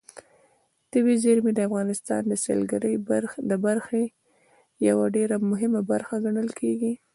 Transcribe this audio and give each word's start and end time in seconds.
طبیعي 0.91 1.17
زیرمې 1.23 1.51
د 1.55 1.59
افغانستان 1.69 2.21
د 2.27 2.33
سیلګرۍ 2.43 2.95
د 3.49 3.51
برخې 3.65 4.03
یوه 4.87 5.05
ډېره 5.15 5.35
مهمه 5.49 5.81
برخه 5.91 6.15
ګڼل 6.25 6.49
کېږي. 6.59 6.93